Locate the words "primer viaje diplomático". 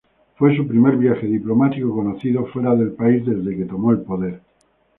0.67-1.93